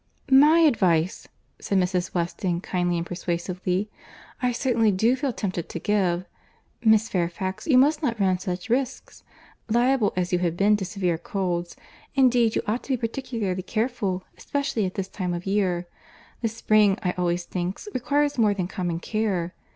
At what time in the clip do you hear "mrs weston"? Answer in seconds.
1.77-2.59